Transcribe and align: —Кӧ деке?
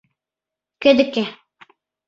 —Кӧ 0.81 0.89
деке? 0.99 1.25